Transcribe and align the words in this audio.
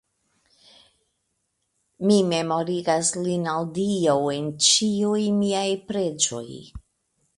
Mi 2.09 2.17
memorigas 2.31 3.11
lin 3.27 3.45
al 3.53 3.69
Dio 3.77 4.17
en 4.39 4.49
ĉiuj 4.69 5.23
miaj 5.43 5.67
preĝoj. 5.93 6.45